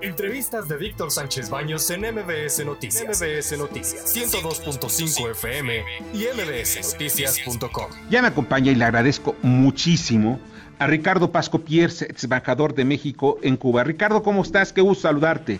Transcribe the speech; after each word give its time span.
Entrevistas 0.00 0.68
de 0.68 0.76
Víctor 0.76 1.10
Sánchez 1.10 1.50
Baños 1.50 1.90
en 1.90 2.02
MBS 2.02 2.64
Noticias. 2.64 3.20
MBS 3.20 3.58
Noticias 3.58 4.16
102.5 4.16 5.30
FM 5.32 5.82
y 6.14 6.24
mbsnoticias.com. 6.36 7.86
Ya 8.08 8.22
me 8.22 8.28
acompaña 8.28 8.70
y 8.70 8.76
le 8.76 8.84
agradezco 8.84 9.34
muchísimo 9.42 10.38
a 10.78 10.86
Ricardo 10.86 11.32
Pasco 11.32 11.58
Pierce, 11.58 12.04
ex 12.04 12.22
embajador 12.22 12.74
de 12.76 12.84
México 12.84 13.38
en 13.42 13.56
Cuba. 13.56 13.82
Ricardo, 13.82 14.22
¿cómo 14.22 14.42
estás? 14.42 14.72
Qué 14.72 14.80
gusto 14.80 15.08
saludarte. 15.08 15.58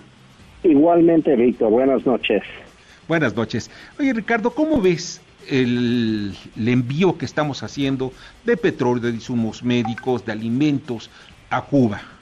Igualmente, 0.63 1.35
Víctor. 1.35 1.71
Buenas 1.71 2.07
noches. 2.07 2.45
Buenas 3.09 3.35
noches. 3.35 3.69
Oye, 3.99 4.13
Ricardo, 4.13 4.51
¿cómo 4.51 4.81
ves 4.81 5.21
el, 5.49 6.33
el, 6.57 6.69
envío 6.69 7.19
que 7.19 7.25
estamos 7.25 7.65
haciendo 7.65 8.13
de 8.45 8.57
petróleo, 8.57 9.03
de 9.03 9.11
insumos 9.11 9.65
médicos, 9.65 10.25
de 10.25 10.31
alimentos 10.31 11.11
a 11.51 11.63
Cuba? 11.63 12.18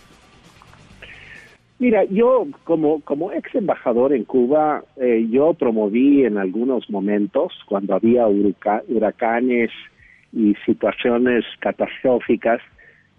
Mira, 1.79 2.05
yo 2.05 2.47
como, 2.65 3.03
como 3.03 3.33
ex 3.33 3.55
embajador 3.55 4.15
en 4.15 4.25
Cuba, 4.25 4.83
eh, 4.97 5.27
yo 5.31 5.53
promoví 5.53 6.25
en 6.25 6.39
algunos 6.39 6.89
momentos, 6.89 7.53
cuando 7.69 7.95
había 7.95 8.27
huracanes 8.27 9.71
y 10.33 10.55
situaciones 10.65 11.45
catastróficas, 11.61 12.63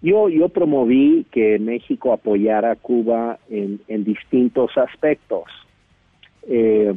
yo, 0.02 0.28
yo 0.28 0.48
promoví 0.48 1.26
que 1.30 1.58
México 1.60 2.12
apoyara 2.12 2.72
a 2.72 2.76
Cuba 2.76 3.38
en, 3.48 3.80
en 3.86 4.04
distintos 4.04 4.76
aspectos. 4.76 5.44
Eh, 6.48 6.92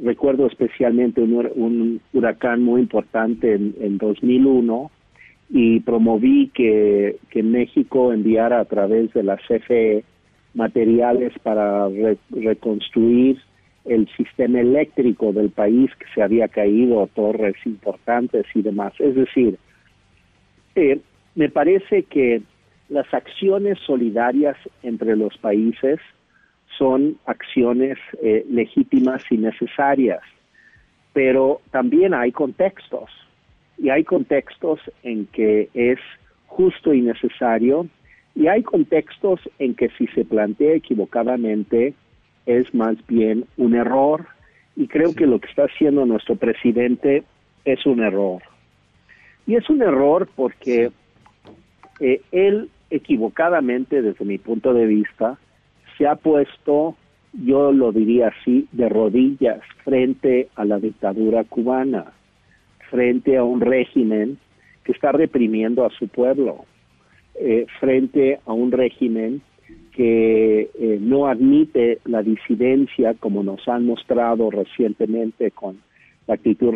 recuerdo 0.00 0.46
especialmente 0.46 1.20
un, 1.20 1.48
un, 1.54 2.00
huracán 2.12 2.62
muy 2.62 2.80
importante 2.80 3.54
en, 3.54 3.74
en 3.80 3.98
2001 3.98 4.90
y 5.50 5.80
promoví 5.80 6.50
que, 6.54 7.16
que 7.30 7.42
México 7.42 8.12
enviara 8.12 8.60
a 8.60 8.64
través 8.64 9.12
de 9.12 9.22
la 9.22 9.36
CFE 9.36 10.04
materiales 10.58 11.32
para 11.42 11.88
reconstruir 12.30 13.40
el 13.84 14.08
sistema 14.16 14.60
eléctrico 14.60 15.32
del 15.32 15.50
país 15.50 15.90
que 15.98 16.06
se 16.14 16.20
había 16.20 16.48
caído, 16.48 17.08
torres 17.14 17.54
importantes 17.64 18.44
y 18.54 18.62
demás. 18.62 18.92
Es 18.98 19.14
decir, 19.14 19.56
eh, 20.74 21.00
me 21.36 21.48
parece 21.48 22.02
que 22.02 22.42
las 22.88 23.06
acciones 23.14 23.78
solidarias 23.86 24.56
entre 24.82 25.16
los 25.16 25.38
países 25.38 26.00
son 26.76 27.16
acciones 27.24 27.96
eh, 28.22 28.44
legítimas 28.50 29.22
y 29.30 29.36
necesarias, 29.36 30.20
pero 31.12 31.60
también 31.70 32.14
hay 32.14 32.32
contextos, 32.32 33.10
y 33.78 33.90
hay 33.90 34.02
contextos 34.02 34.80
en 35.04 35.26
que 35.26 35.68
es 35.72 36.00
justo 36.46 36.92
y 36.92 37.00
necesario 37.00 37.86
y 38.38 38.46
hay 38.46 38.62
contextos 38.62 39.40
en 39.58 39.74
que 39.74 39.88
si 39.98 40.06
se 40.06 40.24
plantea 40.24 40.74
equivocadamente 40.74 41.94
es 42.46 42.72
más 42.72 42.96
bien 43.08 43.46
un 43.56 43.74
error. 43.74 44.26
Y 44.76 44.86
creo 44.86 45.12
que 45.12 45.26
lo 45.26 45.40
que 45.40 45.48
está 45.48 45.64
haciendo 45.64 46.06
nuestro 46.06 46.36
presidente 46.36 47.24
es 47.64 47.84
un 47.84 48.00
error. 48.00 48.40
Y 49.44 49.56
es 49.56 49.68
un 49.68 49.82
error 49.82 50.28
porque 50.36 50.92
eh, 51.98 52.20
él 52.30 52.70
equivocadamente, 52.90 54.02
desde 54.02 54.24
mi 54.24 54.38
punto 54.38 54.72
de 54.72 54.86
vista, 54.86 55.36
se 55.96 56.06
ha 56.06 56.14
puesto, 56.14 56.94
yo 57.32 57.72
lo 57.72 57.90
diría 57.90 58.28
así, 58.28 58.68
de 58.70 58.88
rodillas 58.88 59.62
frente 59.82 60.46
a 60.54 60.64
la 60.64 60.78
dictadura 60.78 61.42
cubana, 61.42 62.12
frente 62.88 63.36
a 63.36 63.42
un 63.42 63.60
régimen 63.60 64.38
que 64.84 64.92
está 64.92 65.10
reprimiendo 65.10 65.84
a 65.84 65.90
su 65.90 66.06
pueblo 66.06 66.66
eh, 67.40 67.66
frente 67.80 68.40
a 68.46 68.52
un 68.52 68.72
régimen 68.72 69.40
que 69.92 70.70
eh, 70.78 70.98
no 71.00 71.26
admite 71.26 71.98
la 72.04 72.22
disidencia, 72.22 73.14
como 73.14 73.42
nos 73.42 73.66
han 73.68 73.84
mostrado 73.84 74.50
recientemente 74.50 75.50
con 75.50 75.80
la 76.26 76.34
actitud 76.34 76.72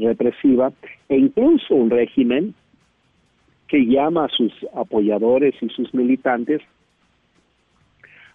represiva, 0.00 0.72
e 1.08 1.16
incluso 1.16 1.74
un 1.74 1.90
régimen 1.90 2.54
que 3.66 3.84
llama 3.84 4.24
a 4.24 4.28
sus 4.28 4.52
apoyadores 4.74 5.54
y 5.60 5.68
sus 5.68 5.92
militantes 5.92 6.62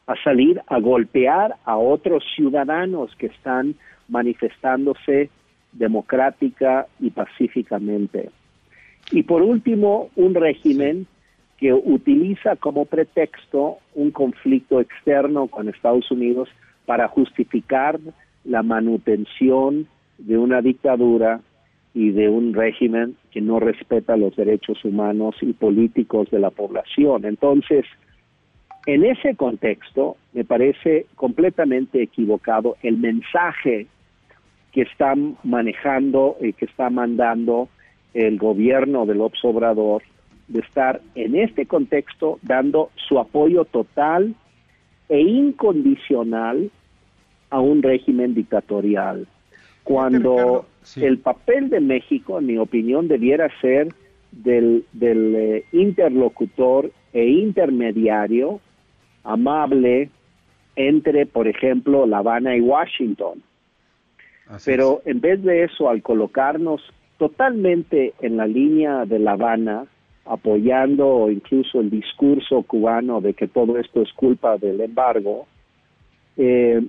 a 0.05 0.15
salir 0.23 0.61
a 0.67 0.79
golpear 0.79 1.55
a 1.65 1.77
otros 1.77 2.23
ciudadanos 2.35 3.15
que 3.15 3.27
están 3.27 3.75
manifestándose 4.09 5.29
democrática 5.71 6.87
y 6.99 7.09
pacíficamente. 7.09 8.29
Y 9.11 9.23
por 9.23 9.41
último, 9.41 10.09
un 10.15 10.35
régimen 10.35 11.07
que 11.63 11.71
utiliza 11.73 12.57
como 12.57 12.83
pretexto 12.83 13.77
un 13.95 14.11
conflicto 14.11 14.81
externo 14.81 15.47
con 15.47 15.69
Estados 15.69 16.11
Unidos 16.11 16.49
para 16.85 17.07
justificar 17.07 18.01
la 18.43 18.63
manutención 18.63 19.87
de 20.17 20.37
una 20.37 20.59
dictadura 20.61 21.39
y 21.93 22.09
de 22.09 22.27
un 22.27 22.53
régimen 22.53 23.15
que 23.31 23.39
no 23.39 23.61
respeta 23.61 24.17
los 24.17 24.35
derechos 24.35 24.83
humanos 24.83 25.37
y 25.39 25.53
políticos 25.53 26.29
de 26.31 26.39
la 26.39 26.49
población. 26.49 27.23
Entonces, 27.23 27.85
en 28.85 29.05
ese 29.05 29.37
contexto, 29.37 30.17
me 30.33 30.43
parece 30.43 31.05
completamente 31.15 32.03
equivocado 32.03 32.75
el 32.83 32.97
mensaje 32.97 33.87
que 34.73 34.81
está 34.81 35.13
manejando 35.45 36.35
y 36.41 36.51
que 36.51 36.65
está 36.65 36.89
mandando 36.89 37.69
el 38.13 38.37
gobierno 38.37 39.05
del 39.05 39.21
Obrador 39.21 40.03
de 40.47 40.59
estar 40.59 41.01
en 41.15 41.35
este 41.35 41.65
contexto 41.65 42.39
dando 42.41 42.91
su 42.95 43.19
apoyo 43.19 43.65
total 43.65 44.35
e 45.09 45.19
incondicional 45.19 46.69
a 47.49 47.59
un 47.59 47.83
régimen 47.83 48.33
dictatorial. 48.33 49.27
Cuando 49.83 50.65
el 50.95 51.19
papel 51.19 51.69
de 51.69 51.79
México, 51.79 52.39
en 52.39 52.47
mi 52.47 52.57
opinión, 52.57 53.07
debiera 53.07 53.49
ser 53.59 53.89
del, 54.31 54.85
del 54.93 55.35
eh, 55.35 55.65
interlocutor 55.71 56.91
e 57.11 57.27
intermediario 57.27 58.59
amable 59.23 60.09
entre, 60.75 61.25
por 61.25 61.47
ejemplo, 61.47 62.05
La 62.05 62.19
Habana 62.19 62.55
y 62.55 62.61
Washington. 62.61 63.43
Pero 64.65 65.01
en 65.05 65.21
vez 65.21 65.41
de 65.43 65.63
eso, 65.63 65.89
al 65.89 66.01
colocarnos 66.01 66.81
totalmente 67.17 68.13
en 68.21 68.37
la 68.37 68.47
línea 68.47 69.05
de 69.05 69.19
La 69.19 69.33
Habana, 69.33 69.85
apoyando 70.25 71.29
incluso 71.29 71.81
el 71.81 71.89
discurso 71.89 72.63
cubano 72.63 73.21
de 73.21 73.33
que 73.33 73.47
todo 73.47 73.77
esto 73.77 74.01
es 74.01 74.11
culpa 74.13 74.57
del 74.57 74.79
embargo, 74.81 75.47
eh, 76.37 76.81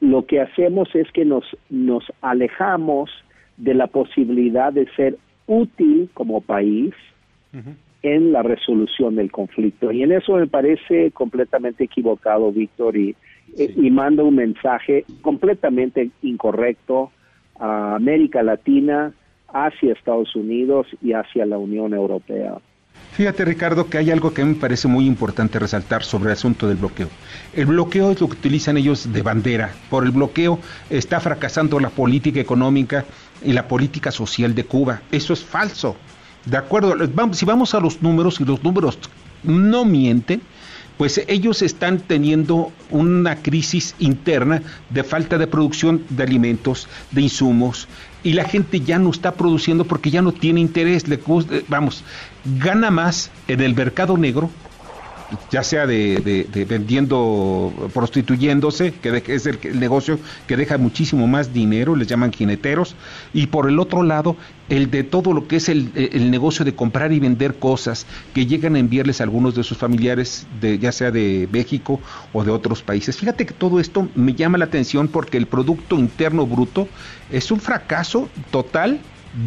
lo 0.00 0.26
que 0.26 0.40
hacemos 0.40 0.88
es 0.94 1.10
que 1.12 1.24
nos, 1.24 1.44
nos 1.70 2.04
alejamos 2.20 3.10
de 3.56 3.74
la 3.74 3.86
posibilidad 3.86 4.72
de 4.72 4.86
ser 4.96 5.16
útil 5.46 6.10
como 6.14 6.40
país 6.40 6.92
en 8.02 8.32
la 8.32 8.42
resolución 8.42 9.14
del 9.14 9.30
conflicto. 9.30 9.92
Y 9.92 10.02
en 10.02 10.12
eso 10.12 10.34
me 10.34 10.46
parece 10.46 11.12
completamente 11.12 11.84
equivocado, 11.84 12.50
Víctor, 12.50 12.96
y, 12.96 13.14
y 13.56 13.90
manda 13.90 14.22
un 14.24 14.34
mensaje 14.34 15.04
completamente 15.20 16.10
incorrecto 16.22 17.12
a 17.60 17.94
América 17.94 18.42
Latina, 18.42 19.12
hacia 19.52 19.92
Estados 19.92 20.34
Unidos 20.34 20.86
y 21.02 21.12
hacia 21.12 21.46
la 21.46 21.58
Unión 21.58 21.94
Europea. 21.94 22.58
Fíjate 23.12 23.44
Ricardo 23.44 23.90
que 23.90 23.98
hay 23.98 24.10
algo 24.10 24.32
que 24.32 24.42
me 24.42 24.54
parece 24.54 24.88
muy 24.88 25.06
importante 25.06 25.58
resaltar 25.58 26.02
sobre 26.02 26.30
el 26.30 26.32
asunto 26.32 26.66
del 26.66 26.78
bloqueo. 26.78 27.08
El 27.52 27.66
bloqueo 27.66 28.10
es 28.10 28.20
lo 28.20 28.26
que 28.28 28.34
utilizan 28.34 28.78
ellos 28.78 29.12
de 29.12 29.22
bandera. 29.22 29.70
Por 29.90 30.04
el 30.04 30.12
bloqueo 30.12 30.58
está 30.88 31.20
fracasando 31.20 31.78
la 31.78 31.90
política 31.90 32.40
económica 32.40 33.04
y 33.44 33.52
la 33.52 33.68
política 33.68 34.10
social 34.10 34.54
de 34.54 34.64
Cuba. 34.64 35.02
Eso 35.10 35.34
es 35.34 35.44
falso. 35.44 35.94
De 36.46 36.56
acuerdo, 36.56 36.94
si 37.32 37.44
vamos 37.44 37.74
a 37.74 37.80
los 37.80 38.02
números 38.02 38.40
y 38.40 38.44
los 38.44 38.64
números 38.64 38.98
no 39.42 39.84
mienten, 39.84 40.40
pues 41.02 41.20
ellos 41.26 41.62
están 41.62 41.98
teniendo 41.98 42.70
una 42.88 43.42
crisis 43.42 43.96
interna 43.98 44.62
de 44.88 45.02
falta 45.02 45.36
de 45.36 45.48
producción 45.48 46.04
de 46.10 46.22
alimentos, 46.22 46.86
de 47.10 47.22
insumos, 47.22 47.88
y 48.22 48.34
la 48.34 48.44
gente 48.44 48.78
ya 48.78 49.00
no 49.00 49.10
está 49.10 49.34
produciendo 49.34 49.84
porque 49.84 50.12
ya 50.12 50.22
no 50.22 50.30
tiene 50.30 50.60
interés, 50.60 51.08
le, 51.08 51.18
vamos, 51.66 52.04
gana 52.44 52.92
más 52.92 53.32
en 53.48 53.62
el 53.62 53.74
mercado 53.74 54.16
negro 54.16 54.48
ya 55.50 55.62
sea 55.62 55.86
de, 55.86 56.46
vendiendo, 56.68 57.72
prostituyéndose, 57.92 58.92
que 58.92 59.22
es 59.26 59.46
el, 59.46 59.58
negocio 59.78 60.18
que 60.46 60.56
deja 60.56 60.78
muchísimo 60.78 61.26
más 61.26 61.52
dinero, 61.52 61.96
les 61.96 62.08
llaman 62.08 62.32
jineteros, 62.32 62.96
y 63.32 63.46
por 63.46 63.68
el 63.68 63.78
otro 63.78 64.02
lado, 64.02 64.36
el 64.68 64.90
de 64.90 65.04
todo 65.04 65.32
lo 65.32 65.48
que 65.48 65.56
es 65.56 65.68
el, 65.68 66.30
negocio 66.30 66.64
de 66.64 66.74
comprar 66.74 67.12
y 67.12 67.20
vender 67.20 67.54
cosas 67.54 68.06
que 68.34 68.46
llegan 68.46 68.76
a 68.76 68.78
enviarles 68.78 69.20
a 69.20 69.24
algunos 69.24 69.54
de 69.54 69.62
sus 69.62 69.76
familiares, 69.76 70.46
de, 70.60 70.78
ya 70.78 70.92
sea 70.92 71.10
de 71.10 71.48
México 71.52 72.00
o 72.32 72.44
de 72.44 72.50
otros 72.50 72.82
países. 72.82 73.16
Fíjate 73.16 73.46
que 73.46 73.54
todo 73.54 73.80
esto 73.80 74.08
me 74.14 74.34
llama 74.34 74.58
la 74.58 74.66
atención 74.66 75.08
porque 75.08 75.38
el 75.38 75.46
Producto 75.46 75.98
Interno 75.98 76.46
Bruto 76.46 76.88
es 77.30 77.50
un 77.50 77.60
fracaso 77.60 78.28
total 78.50 79.00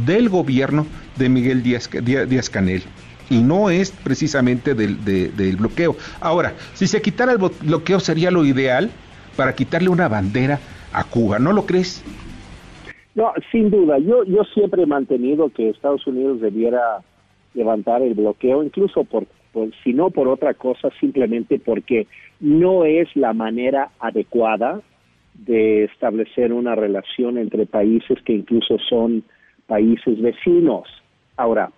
del 0.06 0.30
gobierno 0.30 0.86
de 1.16 1.30
Miguel 1.30 1.64
Díaz, 1.64 1.90
Díaz 2.04 2.50
Canel. 2.50 2.84
Y 3.30 3.42
no 3.42 3.70
es 3.70 3.92
precisamente 3.92 4.74
del, 4.74 5.04
del 5.04 5.56
bloqueo. 5.58 5.96
Ahora, 6.20 6.54
si 6.74 6.88
se 6.88 7.02
quitara 7.02 7.32
el 7.32 7.38
bloqueo 7.38 8.00
sería 8.00 8.32
lo 8.32 8.46
ideal 8.46 8.90
para 9.36 9.54
quitarle 9.54 9.90
una 9.90 10.08
bandera 10.08 10.60
a 10.94 11.04
Cuba, 11.04 11.40
¿no 11.40 11.52
lo 11.52 11.66
crees? 11.66 12.04
No, 13.16 13.32
sin 13.52 13.70
duda. 13.72 13.98
Yo, 13.98 14.24
yo 14.26 14.44
siempre 14.54 14.84
he 14.84 14.86
mantenido 14.86 15.50
que 15.50 15.70
Estados 15.70 16.06
Unidos 16.06 16.42
debiera 16.42 17.00
levantar 17.54 18.02
el 18.02 18.14
bloqueo, 18.14 18.64
incluso 18.64 19.06
por, 19.06 19.26
si 19.84 19.94
no 19.94 20.10
por 20.10 20.28
otra 20.28 20.54
cosa, 20.54 20.90
simplemente 21.00 21.60
porque 21.60 22.08
no 22.42 22.84
es 22.84 23.08
la 23.16 23.34
manera 23.34 23.92
adecuada 24.00 24.82
de 25.34 25.86
establecer 25.86 26.54
una 26.54 26.76
relación 26.76 27.38
entre 27.38 27.66
países 27.66 28.22
que 28.24 28.34
incluso 28.34 28.78
son 28.90 29.24
países 29.68 30.22
vecinos. 30.22 30.88
Ahora, 31.38 31.72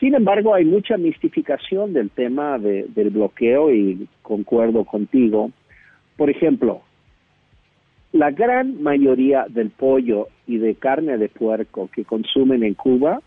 sin 0.00 0.14
embargo, 0.14 0.54
hay 0.54 0.64
mucha 0.64 0.96
mistificación 0.96 1.92
del 1.92 2.08
tema 2.08 2.58
del 2.58 3.10
bloqueo 3.10 3.70
y 3.70 4.08
concuerdo 4.22 4.86
contigo. 4.86 5.50
Por 6.16 6.30
ejemplo, 6.30 6.80
la 8.12 8.30
gran 8.30 8.82
mayoría 8.82 9.44
del 9.48 9.68
pollo 9.68 10.28
y 10.46 10.56
de 10.56 10.74
carne 10.74 11.18
de 11.18 11.28
puerco 11.28 11.90
que 11.94 12.06
consumen 12.06 12.64
en 12.64 12.74
Cuba 12.74 13.20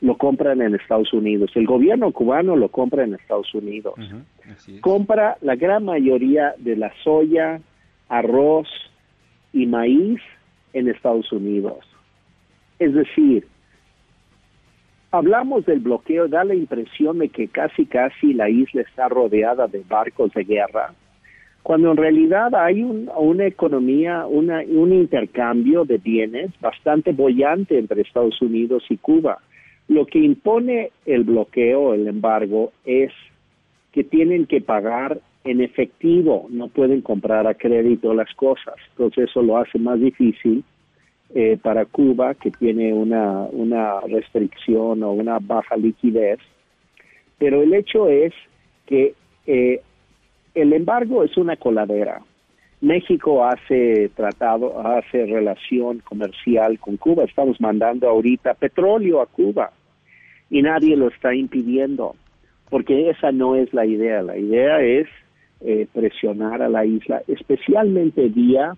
lo 0.00 0.16
compran 0.16 0.62
en 0.62 0.76
Estados 0.76 1.12
Unidos. 1.12 1.50
El 1.54 1.66
gobierno 1.66 2.12
cubano 2.12 2.54
lo 2.54 2.68
compra 2.68 3.02
en 3.02 3.14
Estados 3.14 3.52
Unidos. 3.52 3.94
compra 4.80 5.36
la 5.40 5.56
gran 5.56 5.84
mayoría 5.84 6.54
de 6.58 6.76
la 6.76 6.92
soya, 7.02 7.60
arroz 8.08 8.68
y 9.52 9.66
maíz 9.66 10.20
en 10.72 10.88
Estados 10.88 11.30
Unidos. 11.32 11.78
Es 12.78 12.94
decir, 12.94 13.46
hablamos 15.12 15.64
del 15.66 15.80
bloqueo, 15.80 16.26
da 16.26 16.42
la 16.44 16.54
impresión 16.54 17.18
de 17.18 17.28
que 17.28 17.48
casi 17.48 17.86
casi 17.86 18.34
la 18.34 18.50
isla 18.50 18.82
está 18.82 19.08
rodeada 19.08 19.68
de 19.68 19.84
barcos 19.88 20.32
de 20.32 20.44
guerra 20.44 20.92
cuando 21.62 21.92
en 21.92 21.96
realidad 21.96 22.54
hay 22.54 22.82
una 22.82 23.46
economía, 23.46 24.26
un 24.26 24.92
intercambio 24.92 25.84
de 25.84 25.98
bienes 25.98 26.50
bastante 26.60 27.12
bollante 27.12 27.78
entre 27.78 28.02
Estados 28.02 28.40
Unidos 28.42 28.84
y 28.88 28.96
Cuba. 28.96 29.38
Lo 29.86 30.06
que 30.06 30.18
impone 30.18 30.90
el 31.06 31.22
bloqueo, 31.22 31.94
el 31.94 32.08
embargo, 32.08 32.72
es 32.84 33.12
que 33.92 34.02
tienen 34.02 34.46
que 34.46 34.60
pagar 34.60 35.20
en 35.44 35.60
efectivo, 35.60 36.46
no 36.50 36.68
pueden 36.68 37.00
comprar 37.00 37.46
a 37.46 37.54
crédito 37.54 38.12
las 38.12 38.32
cosas. 38.34 38.74
Entonces 38.90 39.30
eso 39.30 39.42
lo 39.42 39.58
hace 39.58 39.78
más 39.78 40.00
difícil 40.00 40.64
eh, 41.34 41.58
para 41.62 41.86
Cuba, 41.86 42.34
que 42.34 42.50
tiene 42.50 42.92
una, 42.92 43.46
una 43.52 44.00
restricción 44.00 45.02
o 45.02 45.12
una 45.12 45.38
baja 45.38 45.76
liquidez. 45.76 46.38
Pero 47.38 47.62
el 47.62 47.72
hecho 47.74 48.08
es 48.08 48.32
que 48.86 49.14
eh, 49.46 49.80
el 50.54 50.72
embargo 50.72 51.24
es 51.24 51.36
una 51.36 51.56
coladera. 51.56 52.20
México 52.82 53.44
hace 53.44 54.10
tratado, 54.14 54.78
hace 54.86 55.24
relación 55.24 56.00
comercial 56.00 56.78
con 56.78 56.96
Cuba. 56.96 57.24
Estamos 57.24 57.60
mandando 57.60 58.08
ahorita 58.08 58.54
petróleo 58.54 59.22
a 59.22 59.26
Cuba 59.26 59.70
y 60.50 60.60
nadie 60.60 60.96
lo 60.96 61.08
está 61.08 61.34
impidiendo, 61.34 62.14
porque 62.68 63.08
esa 63.08 63.32
no 63.32 63.56
es 63.56 63.72
la 63.72 63.86
idea. 63.86 64.20
La 64.20 64.36
idea 64.36 64.82
es 64.82 65.06
eh, 65.60 65.86
presionar 65.94 66.60
a 66.60 66.68
la 66.68 66.84
isla, 66.84 67.22
especialmente 67.28 68.28
vía 68.28 68.76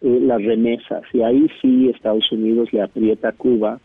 eh, 0.00 0.18
las 0.20 0.42
remesas. 0.42 1.02
Y 1.12 1.22
ahí 1.22 1.46
sí 1.60 1.88
Estados 1.88 2.30
Unidos 2.30 2.72
le 2.72 2.82
aprieta 2.82 3.30
a 3.30 3.32
Cuba, 3.32 3.80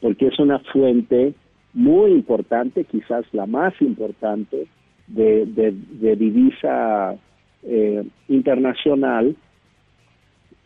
porque 0.00 0.28
es 0.28 0.38
una 0.38 0.58
fuente 0.60 1.34
muy 1.72 2.12
importante, 2.12 2.84
quizás 2.84 3.24
la 3.32 3.46
más 3.46 3.74
importante, 3.80 4.66
de, 5.08 6.16
divisa 6.16 7.14
eh, 7.62 8.04
internacional 8.28 9.36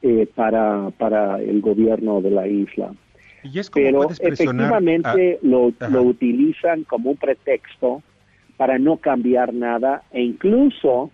eh, 0.03 0.27
para, 0.35 0.91
para 0.97 1.41
el 1.43 1.61
gobierno 1.61 2.21
de 2.21 2.31
la 2.31 2.47
isla. 2.47 2.93
Pero 3.73 4.11
efectivamente 4.11 5.39
lo, 5.43 5.73
lo 5.91 6.03
utilizan 6.03 6.85
como 6.85 7.11
un 7.11 7.17
pretexto 7.17 8.03
para 8.57 8.79
no 8.79 8.99
cambiar 8.99 9.55
nada 9.55 10.03
e 10.13 10.23
incluso 10.23 11.11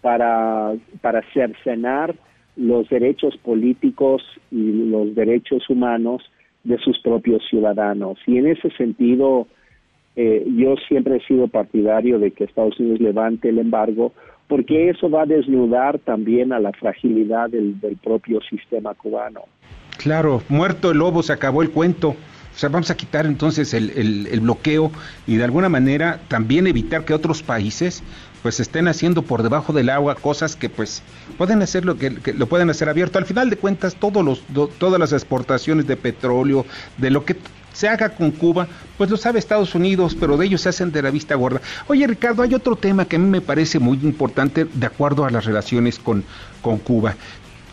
para, 0.00 0.74
para 1.00 1.22
cercenar 1.32 2.14
los 2.58 2.88
derechos 2.88 3.36
políticos 3.38 4.22
y 4.50 4.90
los 4.90 5.14
derechos 5.14 5.68
humanos 5.70 6.22
de 6.64 6.76
sus 6.78 6.98
propios 7.00 7.42
ciudadanos. 7.48 8.18
Y 8.26 8.38
en 8.38 8.48
ese 8.48 8.70
sentido, 8.70 9.46
eh, 10.16 10.44
yo 10.56 10.74
siempre 10.88 11.16
he 11.16 11.26
sido 11.26 11.46
partidario 11.48 12.18
de 12.18 12.32
que 12.32 12.44
Estados 12.44 12.78
Unidos 12.80 13.00
levante 13.00 13.48
el 13.48 13.58
embargo 13.58 14.12
porque 14.48 14.88
eso 14.88 15.08
va 15.10 15.22
a 15.22 15.26
desnudar 15.26 15.98
también 15.98 16.52
a 16.52 16.58
la 16.58 16.72
fragilidad 16.72 17.50
del, 17.50 17.76
propio 18.02 18.40
sistema 18.40 18.94
cubano. 18.94 19.42
Claro, 19.98 20.42
muerto 20.48 20.90
el 20.90 20.98
lobo, 20.98 21.22
se 21.22 21.32
acabó 21.32 21.62
el 21.62 21.70
cuento. 21.70 22.16
O 22.58 22.60
sea, 22.60 22.70
vamos 22.70 22.90
a 22.90 22.96
quitar 22.96 23.24
entonces 23.24 23.72
el, 23.72 24.26
el, 24.26 24.40
bloqueo 24.40 24.90
y 25.28 25.36
de 25.36 25.44
alguna 25.44 25.68
manera 25.68 26.18
también 26.26 26.66
evitar 26.66 27.04
que 27.04 27.14
otros 27.14 27.40
países 27.40 28.02
pues 28.42 28.58
estén 28.58 28.88
haciendo 28.88 29.22
por 29.22 29.44
debajo 29.44 29.72
del 29.72 29.88
agua 29.90 30.16
cosas 30.16 30.56
que 30.56 30.68
pues 30.68 31.04
pueden 31.36 31.62
hacer 31.62 31.84
lo 31.84 31.96
que, 31.96 32.10
lo 32.10 32.48
pueden 32.48 32.68
hacer 32.68 32.88
abierto. 32.88 33.20
Al 33.20 33.26
final 33.26 33.48
de 33.48 33.58
cuentas, 33.58 33.94
todos 33.94 34.24
los, 34.24 34.42
todas 34.76 34.98
las 34.98 35.12
exportaciones 35.12 35.86
de 35.86 35.96
petróleo, 35.96 36.66
de 36.96 37.10
lo 37.10 37.24
que 37.24 37.36
se 37.74 37.88
haga 37.88 38.08
con 38.08 38.32
Cuba, 38.32 38.66
pues 38.96 39.08
lo 39.08 39.16
sabe 39.16 39.38
Estados 39.38 39.76
Unidos, 39.76 40.16
pero 40.18 40.36
de 40.36 40.46
ellos 40.46 40.62
se 40.62 40.70
hacen 40.70 40.90
de 40.90 41.00
la 41.00 41.12
vista 41.12 41.36
gorda. 41.36 41.60
Oye 41.86 42.08
Ricardo, 42.08 42.42
hay 42.42 42.54
otro 42.54 42.74
tema 42.74 43.04
que 43.04 43.14
a 43.14 43.18
mí 43.20 43.28
me 43.28 43.40
parece 43.40 43.78
muy 43.78 44.00
importante 44.02 44.64
de 44.64 44.86
acuerdo 44.86 45.24
a 45.24 45.30
las 45.30 45.44
relaciones 45.44 46.00
con, 46.00 46.24
con 46.60 46.78
Cuba. 46.78 47.14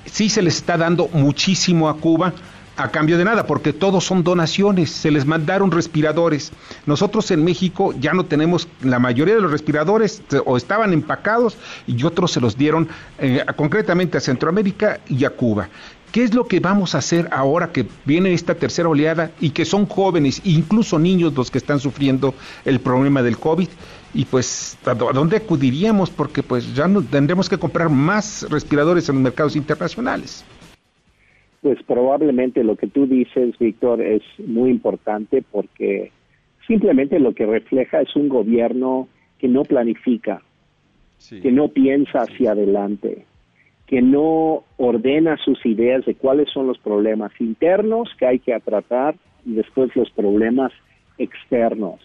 Sí 0.06 0.30
se 0.30 0.44
les 0.44 0.58
está 0.58 0.78
dando 0.78 1.08
muchísimo 1.08 1.90
a 1.90 1.98
Cuba, 1.98 2.36
a 2.78 2.90
cambio 2.90 3.18
de 3.18 3.26
nada, 3.26 3.46
porque 3.46 3.74
todos 3.74 4.04
son 4.04 4.24
donaciones, 4.24 4.92
se 4.92 5.12
les 5.12 5.26
mandaron 5.26 5.72
respiradores. 5.72 6.52
Nosotros 6.86 7.32
en 7.32 7.44
México 7.44 7.94
ya 8.00 8.14
no 8.14 8.26
tenemos, 8.26 8.68
la 8.82 9.00
mayoría 9.00 9.36
de 9.36 9.42
los 9.42 9.52
respiradores 9.52 10.22
o 10.46 10.58
estaban 10.58 10.94
empacados 10.94 11.58
y 11.88 12.04
otros 12.04 12.32
se 12.32 12.42
los 12.42 12.58
dieron 12.58 12.90
eh, 13.20 13.46
concretamente 13.56 14.18
a 14.18 14.22
Centroamérica 14.22 15.00
y 15.08 15.26
a 15.26 15.30
Cuba. 15.30 15.70
¿Qué 16.12 16.24
es 16.24 16.34
lo 16.34 16.48
que 16.48 16.62
vamos 16.62 16.96
a 16.96 17.00
hacer 17.00 17.28
ahora 17.34 17.74
que 17.74 17.86
viene 18.06 18.34
esta 18.34 18.56
tercera 18.56 18.88
oleada 18.88 19.32
y 19.42 19.50
que 19.50 19.66
son 19.66 19.86
jóvenes, 19.86 20.40
incluso 20.46 20.98
niños 20.98 21.34
los 21.34 21.52
que 21.52 21.58
están 21.58 21.82
sufriendo 21.82 22.34
el 22.64 22.80
problema 22.80 23.22
del 23.22 23.38
COVID? 23.38 23.68
Y 24.14 24.24
pues, 24.24 24.78
¿a 24.86 24.94
dónde 24.94 25.36
acudiríamos? 25.36 26.10
Porque 26.10 26.42
pues 26.42 26.74
ya 26.74 26.88
no, 26.88 27.02
tendremos 27.02 27.50
que 27.50 27.58
comprar 27.58 27.90
más 27.90 28.46
respiradores 28.50 29.10
en 29.10 29.16
los 29.16 29.24
mercados 29.24 29.58
internacionales. 29.58 30.46
Pues 31.66 31.82
probablemente 31.82 32.64
lo 32.64 32.76
que 32.76 32.86
tú 32.86 33.08
dices, 33.08 33.58
Víctor, 33.58 34.00
es 34.00 34.22
muy 34.38 34.70
importante 34.70 35.42
porque 35.42 36.12
simplemente 36.68 37.18
lo 37.18 37.34
que 37.34 37.48
refleja 37.48 38.02
es 38.02 38.16
un 38.16 38.30
gobierno 38.30 39.08
que 39.40 39.48
no 39.48 39.64
planifica, 39.64 40.44
que 41.42 41.52
no 41.52 41.70
piensa 41.70 42.20
hacia 42.20 42.52
adelante 42.52 43.26
que 43.88 44.04
no 44.04 44.64
ordena 44.78 45.38
sus 45.38 45.66
ideas 45.66 46.06
de 46.06 46.14
cuáles 46.14 46.52
son 46.52 46.68
los 46.68 46.78
problemas 46.78 47.32
internos 47.40 48.10
que 48.20 48.28
hay 48.28 48.38
que 48.38 48.60
tratar 48.60 49.16
y 49.44 49.54
después 49.54 49.96
los 49.96 50.12
problemas 50.12 50.72
externos. 51.18 52.00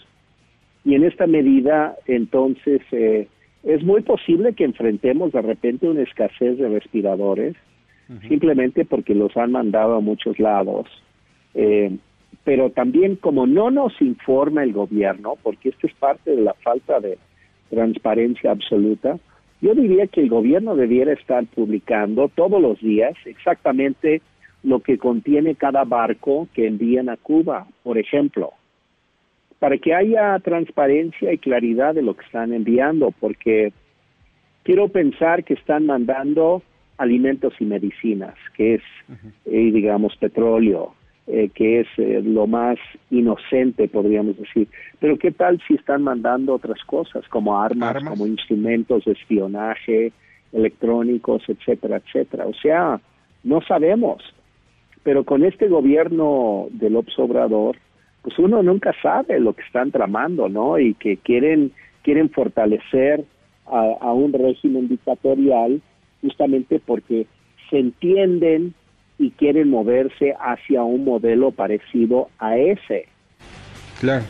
Y 0.86 0.94
en 0.94 1.04
esta 1.04 1.26
medida, 1.26 1.96
entonces, 2.06 2.80
eh, 2.92 3.28
es 3.62 3.84
muy 3.84 4.00
posible 4.00 4.54
que 4.54 4.64
enfrentemos 4.64 5.32
de 5.32 5.42
repente 5.42 5.86
una 5.86 6.02
escasez 6.02 6.56
de 6.56 6.68
respiradores, 6.70 7.56
simplemente 8.26 8.84
porque 8.84 9.14
los 9.14 9.36
han 9.36 9.52
mandado 9.52 9.96
a 9.96 10.00
muchos 10.00 10.38
lados. 10.38 10.86
Eh, 11.54 11.96
pero 12.44 12.70
también 12.70 13.16
como 13.16 13.46
no 13.46 13.70
nos 13.70 14.00
informa 14.00 14.62
el 14.62 14.72
gobierno, 14.72 15.34
porque 15.42 15.70
esto 15.70 15.86
es 15.86 15.94
parte 15.94 16.34
de 16.34 16.42
la 16.42 16.54
falta 16.54 17.00
de 17.00 17.18
transparencia 17.68 18.50
absoluta, 18.50 19.18
yo 19.60 19.74
diría 19.74 20.06
que 20.06 20.20
el 20.20 20.30
gobierno 20.30 20.74
debiera 20.74 21.12
estar 21.12 21.44
publicando 21.46 22.28
todos 22.28 22.60
los 22.60 22.80
días 22.80 23.14
exactamente 23.26 24.22
lo 24.62 24.80
que 24.80 24.98
contiene 24.98 25.54
cada 25.54 25.84
barco 25.84 26.48
que 26.54 26.66
envían 26.66 27.08
a 27.08 27.16
Cuba, 27.16 27.66
por 27.82 27.98
ejemplo, 27.98 28.52
para 29.58 29.76
que 29.76 29.94
haya 29.94 30.38
transparencia 30.38 31.32
y 31.32 31.38
claridad 31.38 31.94
de 31.94 32.02
lo 32.02 32.14
que 32.14 32.24
están 32.24 32.52
enviando, 32.52 33.12
porque 33.20 33.72
quiero 34.62 34.88
pensar 34.88 35.44
que 35.44 35.54
están 35.54 35.86
mandando 35.86 36.62
alimentos 37.00 37.54
y 37.58 37.64
medicinas, 37.64 38.34
que 38.54 38.74
es, 38.74 38.82
eh, 39.46 39.72
digamos, 39.72 40.14
petróleo, 40.16 40.94
eh, 41.26 41.48
que 41.54 41.80
es 41.80 41.86
eh, 41.96 42.20
lo 42.22 42.46
más 42.46 42.78
inocente, 43.10 43.88
podríamos 43.88 44.36
decir. 44.36 44.68
Pero 44.98 45.16
¿qué 45.18 45.30
tal 45.30 45.62
si 45.66 45.74
están 45.74 46.02
mandando 46.02 46.54
otras 46.54 46.84
cosas, 46.84 47.26
como 47.28 47.58
armas, 47.58 48.04
como 48.04 48.26
instrumentos 48.26 49.06
de 49.06 49.12
espionaje, 49.12 50.12
electrónicos, 50.52 51.42
etcétera, 51.48 52.02
etcétera? 52.04 52.46
O 52.46 52.54
sea, 52.54 53.00
no 53.44 53.62
sabemos. 53.62 54.22
Pero 55.02 55.24
con 55.24 55.42
este 55.44 55.68
gobierno 55.68 56.66
del 56.72 56.96
Obrador, 56.96 57.76
pues 58.20 58.38
uno 58.38 58.62
nunca 58.62 58.92
sabe 59.02 59.40
lo 59.40 59.54
que 59.54 59.62
están 59.62 59.90
tramando, 59.90 60.50
¿no? 60.50 60.78
Y 60.78 60.92
que 60.92 61.16
quieren, 61.16 61.72
quieren 62.02 62.28
fortalecer 62.28 63.24
a, 63.64 64.12
un 64.12 64.34
régimen 64.34 64.88
dictatorial 64.88 65.80
justamente 66.22 66.80
porque 66.84 67.26
se 67.68 67.78
entienden 67.78 68.74
y 69.18 69.30
quieren 69.32 69.70
moverse 69.70 70.34
hacia 70.40 70.82
un 70.82 71.04
modelo 71.04 71.50
parecido 71.52 72.28
a 72.38 72.56
ese. 72.56 73.06
Claro. 74.00 74.24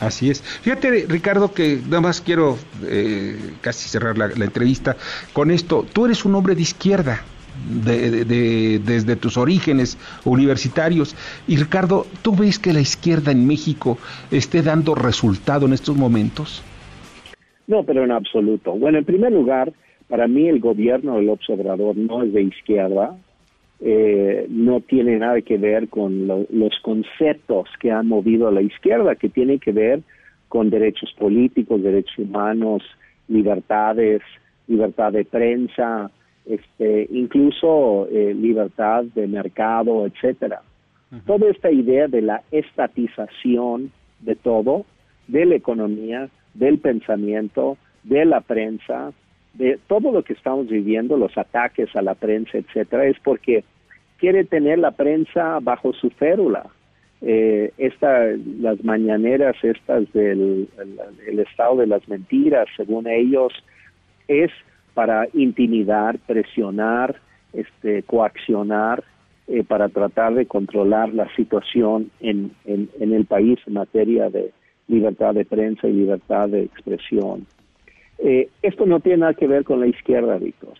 Así 0.00 0.30
es. 0.30 0.40
Fíjate, 0.40 1.04
Ricardo, 1.06 1.52
que 1.52 1.78
nada 1.84 2.00
más 2.00 2.22
quiero 2.22 2.56
eh, 2.86 3.36
casi 3.60 3.86
cerrar 3.86 4.16
la, 4.16 4.26
entrevista 4.26 4.96
con 5.34 5.50
esto. 5.50 5.84
Tú 5.92 6.06
eres 6.06 6.24
un 6.24 6.34
hombre 6.34 6.54
de 6.54 6.62
izquierda, 6.62 7.22
desde 7.68 9.16
tus 9.16 9.36
orígenes 9.36 9.98
universitarios. 10.24 11.14
Y 11.46 11.56
Ricardo, 11.56 12.06
¿tú 12.22 12.34
ves 12.34 12.58
que 12.58 12.72
la 12.72 12.80
izquierda 12.80 13.30
en 13.30 13.46
México 13.46 13.98
esté 14.30 14.62
dando 14.62 14.94
resultado 14.94 15.66
en 15.66 15.74
estos 15.74 15.96
momentos? 15.96 16.62
No, 17.66 17.84
pero 17.84 18.02
en 18.02 18.10
absoluto. 18.10 18.72
Bueno, 18.72 18.98
en 18.98 19.04
primer 19.04 19.32
lugar, 19.32 19.72
para 20.10 20.26
mí 20.26 20.48
el 20.48 20.58
gobierno 20.58 21.16
del 21.16 21.28
observador 21.28 21.96
no 21.96 22.24
es 22.24 22.32
de 22.32 22.42
izquierda, 22.42 23.16
eh, 23.78 24.44
no 24.50 24.80
tiene 24.80 25.16
nada 25.18 25.40
que 25.40 25.56
ver 25.56 25.88
con 25.88 26.26
los 26.26 26.80
conceptos 26.82 27.68
que 27.78 27.92
han 27.92 28.08
movido 28.08 28.48
a 28.48 28.52
la 28.52 28.60
izquierda, 28.60 29.14
que 29.14 29.28
tienen 29.28 29.60
que 29.60 29.70
ver 29.70 30.02
con 30.48 30.68
derechos 30.68 31.14
políticos, 31.16 31.80
derechos 31.80 32.18
humanos, 32.18 32.82
libertades, 33.28 34.20
libertad 34.66 35.12
de 35.12 35.24
prensa, 35.24 36.10
este, 36.44 37.06
incluso 37.12 38.08
eh, 38.10 38.34
libertad 38.34 39.04
de 39.14 39.28
mercado, 39.28 40.06
etcétera. 40.06 40.60
Toda 41.26 41.50
esta 41.50 41.72
idea 41.72 42.06
de 42.06 42.22
la 42.22 42.42
estatización 42.52 43.90
de 44.20 44.36
todo, 44.36 44.86
de 45.26 45.44
la 45.44 45.56
economía, 45.56 46.28
del 46.54 46.78
pensamiento, 46.78 47.76
de 48.04 48.24
la 48.24 48.40
prensa, 48.40 49.12
de 49.54 49.78
todo 49.86 50.12
lo 50.12 50.22
que 50.22 50.32
estamos 50.32 50.68
viviendo, 50.68 51.16
los 51.16 51.36
ataques 51.36 51.94
a 51.96 52.02
la 52.02 52.14
prensa, 52.14 52.58
etcétera, 52.58 53.06
es 53.06 53.18
porque 53.22 53.64
quiere 54.18 54.44
tener 54.44 54.78
la 54.78 54.92
prensa 54.92 55.58
bajo 55.60 55.92
su 55.92 56.10
férula. 56.10 56.66
Eh, 57.22 57.72
esta, 57.76 58.26
las 58.60 58.82
mañaneras 58.82 59.56
estas 59.62 60.10
del 60.12 60.68
el, 61.26 61.38
estado 61.40 61.76
de 61.76 61.86
las 61.86 62.06
mentiras, 62.08 62.66
según 62.76 63.06
ellos, 63.06 63.52
es 64.28 64.50
para 64.94 65.26
intimidar, 65.34 66.18
presionar, 66.20 67.16
este, 67.52 68.02
coaccionar, 68.04 69.04
eh, 69.48 69.64
para 69.64 69.88
tratar 69.88 70.34
de 70.34 70.46
controlar 70.46 71.12
la 71.12 71.28
situación 71.34 72.10
en, 72.20 72.52
en 72.64 73.12
el 73.12 73.24
país 73.26 73.58
en 73.66 73.74
materia 73.74 74.30
de 74.30 74.52
libertad 74.86 75.34
de 75.34 75.44
prensa 75.44 75.88
y 75.88 75.92
libertad 75.92 76.48
de 76.48 76.62
expresión. 76.62 77.46
Eh, 78.22 78.48
esto 78.62 78.84
no 78.86 79.00
tiene 79.00 79.18
nada 79.18 79.34
que 79.34 79.46
ver 79.46 79.64
con 79.64 79.80
la 79.80 79.86
izquierda, 79.86 80.36
Víctor. 80.36 80.74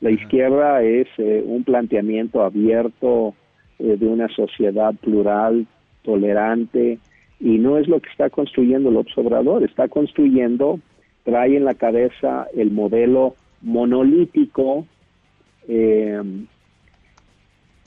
La 0.00 0.10
izquierda 0.10 0.82
es 0.82 1.06
eh, 1.18 1.42
un 1.44 1.62
planteamiento 1.62 2.42
abierto 2.42 3.34
eh, 3.78 3.96
de 3.96 4.06
una 4.06 4.28
sociedad 4.28 4.94
plural, 4.94 5.66
tolerante, 6.02 6.98
y 7.38 7.58
no 7.58 7.78
es 7.78 7.86
lo 7.86 8.00
que 8.00 8.10
está 8.10 8.28
construyendo 8.28 8.90
el 8.90 8.96
Obrador, 8.96 9.62
está 9.62 9.88
construyendo, 9.88 10.80
trae 11.24 11.56
en 11.56 11.64
la 11.64 11.74
cabeza 11.74 12.46
el 12.54 12.70
modelo 12.70 13.34
monolítico, 13.62 14.86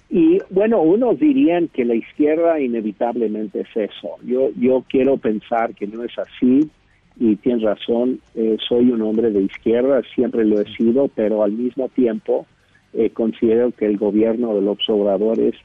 y 0.09 0.39
bueno, 0.51 0.81
unos 0.81 1.19
dirían 1.19 1.67
que 1.67 1.83
la 1.83 1.95
izquierda 1.95 2.59
inevitablemente 2.61 3.61
es 3.61 3.91
eso. 3.91 4.15
Yo, 4.23 4.51
yo 4.57 4.85
quiero 4.87 5.17
pensar 5.17 5.73
que 5.73 5.87
no 5.87 6.03
es 6.03 6.17
así 6.17 6.69
y 7.17 7.35
tienes 7.37 7.63
razón, 7.63 8.19
eh, 8.35 8.57
soy 8.67 8.91
un 8.91 9.01
hombre 9.01 9.31
de 9.31 9.41
izquierda, 9.41 10.01
siempre 10.15 10.45
lo 10.45 10.59
he 10.59 10.65
sido, 10.75 11.09
pero 11.13 11.43
al 11.43 11.51
mismo 11.51 11.89
tiempo 11.89 12.47
eh, 12.93 13.11
considero 13.11 13.71
que 13.71 13.85
el 13.85 13.97
gobierno 13.97 14.55
del 14.55 14.67
Obrador 14.67 15.39
es 15.39 15.55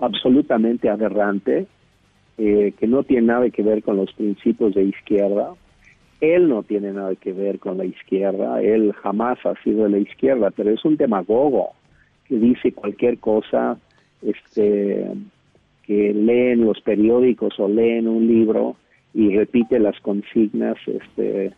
absolutamente 0.00 0.88
aberrante, 0.88 1.66
eh, 2.38 2.72
que 2.78 2.86
no 2.86 3.02
tiene 3.02 3.26
nada 3.28 3.50
que 3.50 3.62
ver 3.62 3.82
con 3.82 3.96
los 3.96 4.12
principios 4.12 4.74
de 4.74 4.84
izquierda. 4.84 5.54
Él 6.20 6.48
no 6.48 6.62
tiene 6.62 6.92
nada 6.92 7.14
que 7.14 7.32
ver 7.32 7.58
con 7.58 7.78
la 7.78 7.84
izquierda, 7.84 8.62
él 8.62 8.92
jamás 8.92 9.38
ha 9.44 9.54
sido 9.62 9.84
de 9.84 9.90
la 9.90 9.98
izquierda, 9.98 10.50
pero 10.50 10.70
es 10.70 10.84
un 10.84 10.96
demagogo 10.96 11.70
que 12.28 12.36
dice 12.36 12.72
cualquier 12.72 13.18
cosa, 13.18 13.78
este, 14.22 15.06
que 15.82 16.12
leen 16.12 16.64
los 16.64 16.80
periódicos 16.82 17.58
o 17.58 17.68
leen 17.68 18.06
un 18.06 18.26
libro 18.26 18.76
y 19.14 19.36
repite 19.36 19.78
las 19.78 19.98
consignas 20.00 20.76
este 20.86 21.52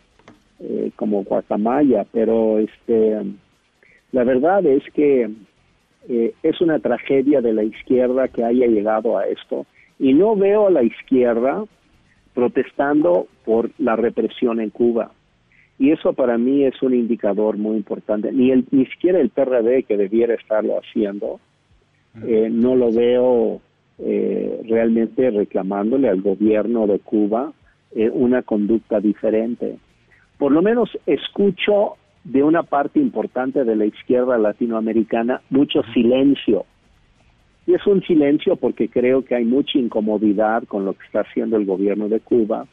eh, 0.61 0.91
como 0.97 1.25
guacamaya 1.25 2.07
pero 2.13 2.59
este 2.59 3.19
la 4.13 4.25
verdad 4.25 4.65
es 4.67 4.83
que 4.95 5.31
eh, 6.09 6.35
es 6.43 6.61
una 6.61 6.79
tragedia 6.81 7.41
de 7.41 7.53
la 7.53 7.63
izquierda 7.63 8.29
que 8.29 8.45
haya 8.45 8.67
llegado 8.67 9.19
a 9.19 9.27
esto 9.27 9.67
y 9.99 10.15
no 10.15 10.35
veo 10.37 10.67
a 10.67 10.71
la 10.71 10.83
izquierda 10.83 11.65
protestando 12.35 13.29
por 13.45 13.71
la 13.79 13.95
represión 13.97 14.61
en 14.61 14.71
Cuba. 14.71 15.13
Y 15.79 15.91
eso 15.91 16.13
para 16.13 16.39
mí 16.39 16.65
es 16.65 16.81
un 16.83 16.95
indicador 16.95 17.57
muy 17.57 17.77
importante. 17.77 18.33
Ni 18.33 18.51
el 18.51 18.67
ni 18.71 18.87
siquiera 18.87 19.21
el 19.21 19.31
PRD 19.31 19.85
que 19.85 19.97
debiera 19.97 20.35
estarlo 20.35 20.79
haciendo 20.79 21.41
eh, 22.27 22.49
no 22.51 22.77
lo 22.77 22.93
veo 22.93 23.61
eh, 23.99 24.63
realmente 24.69 25.31
reclamándole 25.31 26.09
al 26.09 26.23
gobierno 26.23 26.87
de 26.87 26.99
Cuba 26.99 27.53
eh, 27.95 28.11
una 28.11 28.43
conducta 28.43 29.01
diferente. 29.01 29.77
Por 30.39 30.51
lo 30.51 30.63
menos 30.63 30.91
escucho 31.07 31.97
de 32.25 32.43
una 32.43 32.63
parte 32.63 32.99
importante 32.99 33.65
de 33.65 33.77
la 33.77 33.85
izquierda 33.85 34.39
latinoamericana 34.39 35.43
mucho 35.51 35.83
silencio. 35.93 36.65
Y 37.67 37.75
es 37.75 37.87
un 37.87 38.03
silencio 38.03 38.57
porque 38.57 38.89
creo 38.89 39.25
que 39.25 39.37
hay 39.37 39.45
mucha 39.45 39.79
incomodidad 39.79 40.65
con 40.65 40.85
lo 40.85 40.95
que 40.95 41.05
está 41.05 41.21
haciendo 41.21 41.57
el 41.57 41.67
gobierno 41.67 42.09
de 42.09 42.21
Cuba, 42.21 42.67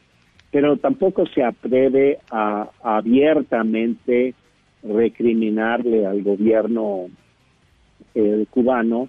pero 0.50 0.78
tampoco 0.78 1.26
se 1.26 1.44
atreve 1.44 2.18
a, 2.30 2.70
abiertamente 2.82 4.34
recriminarle 4.82 6.06
al 6.06 6.22
gobierno 6.22 7.06
cubano 8.50 9.08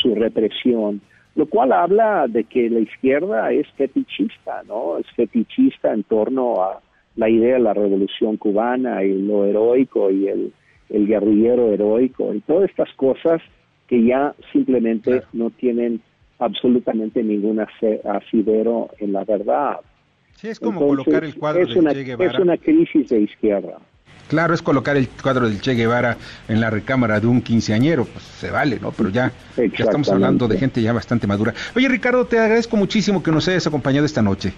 su 0.00 0.14
represión, 0.14 1.02
lo 1.34 1.46
cual 1.46 1.72
habla 1.72 2.26
de 2.28 2.44
que 2.44 2.68
la 2.68 2.80
izquierda 2.80 3.52
es 3.52 3.66
fetichista, 3.76 4.62
¿no? 4.66 4.98
Es 4.98 5.06
fetichista 5.16 5.92
en 5.92 6.02
torno 6.02 6.62
a 6.62 6.80
la 7.16 7.28
idea 7.28 7.54
de 7.54 7.60
la 7.60 7.74
revolución 7.74 8.36
cubana 8.36 9.02
y 9.04 9.20
lo 9.22 9.44
heroico 9.44 10.10
y 10.10 10.28
el, 10.28 10.52
el 10.90 11.06
guerrillero 11.06 11.72
heroico 11.72 12.34
y 12.34 12.40
todas 12.40 12.70
estas 12.70 12.92
cosas 12.94 13.40
que 13.86 14.04
ya 14.04 14.34
simplemente 14.52 15.22
no 15.32 15.50
tienen 15.50 16.00
absolutamente 16.38 17.22
ningún 17.22 17.60
asidero 17.60 18.90
en 18.98 19.12
la 19.12 19.24
verdad. 19.24 19.76
Sí, 20.34 20.48
es 20.48 20.58
como 20.58 20.80
colocar 20.80 21.24
el 21.24 21.34
cuadro 21.34 21.62
es 21.62 21.76
una, 21.76 21.92
Es 21.92 22.38
una 22.38 22.56
crisis 22.56 23.08
de 23.08 23.20
izquierda. 23.20 23.78
Claro, 24.28 24.54
es 24.54 24.62
colocar 24.62 24.96
el 24.96 25.08
cuadro 25.08 25.46
del 25.46 25.60
Che 25.60 25.74
Guevara 25.74 26.16
en 26.48 26.60
la 26.60 26.70
recámara 26.70 27.20
de 27.20 27.26
un 27.26 27.42
quinceañero, 27.42 28.06
pues 28.06 28.24
se 28.24 28.50
vale, 28.50 28.78
¿no? 28.80 28.90
Pero 28.90 29.10
ya, 29.10 29.30
ya 29.56 29.84
estamos 29.84 30.08
hablando 30.08 30.48
de 30.48 30.56
gente 30.56 30.80
ya 30.80 30.94
bastante 30.94 31.26
madura. 31.26 31.52
Oye, 31.76 31.86
Ricardo, 31.86 32.24
te 32.24 32.38
agradezco 32.38 32.78
muchísimo 32.78 33.22
que 33.22 33.30
nos 33.30 33.46
hayas 33.48 33.66
acompañado 33.66 34.06
esta 34.06 34.22
noche. 34.22 34.54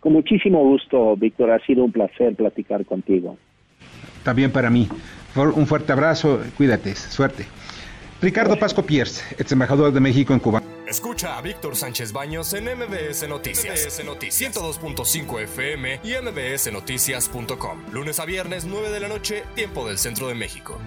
Con 0.00 0.12
muchísimo 0.12 0.62
gusto, 0.62 1.16
Víctor. 1.16 1.50
Ha 1.50 1.58
sido 1.64 1.84
un 1.84 1.92
placer 1.92 2.34
platicar 2.36 2.84
contigo. 2.84 3.38
También 4.24 4.50
para 4.50 4.68
mí. 4.68 4.88
Un 5.34 5.66
fuerte 5.66 5.92
abrazo, 5.92 6.40
cuídate, 6.56 6.94
suerte. 6.94 7.46
Ricardo 8.20 8.58
Pasco 8.58 8.84
Pierce, 8.84 9.24
ex 9.38 9.52
embajador 9.52 9.92
de 9.92 10.00
México 10.00 10.34
en 10.34 10.40
Cuba. 10.40 10.62
Escucha 10.88 11.36
a 11.36 11.42
Víctor 11.42 11.76
Sánchez 11.76 12.12
Baños 12.12 12.54
en 12.54 12.64
MBS 12.64 13.28
Noticias. 13.28 13.84
MBS 13.84 14.04
Noticias 14.06 14.54
102.5 14.54 15.42
FM 15.42 16.00
y 16.02 16.14
MBSNoticias.com. 16.14 17.92
Lunes 17.92 18.18
a 18.18 18.24
viernes, 18.24 18.64
9 18.64 18.90
de 18.90 19.00
la 19.00 19.08
noche, 19.08 19.44
tiempo 19.54 19.86
del 19.86 19.98
centro 19.98 20.28
de 20.28 20.34
México. 20.34 20.78